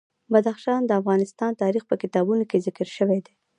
بدخشان 0.31 0.81
د 0.85 0.91
افغان 0.99 1.19
تاریخ 1.63 1.83
په 1.87 1.95
کتابونو 2.01 2.43
کې 2.49 2.63
ذکر 2.67 2.87
شوی 2.97 3.19
دي. 3.25 3.33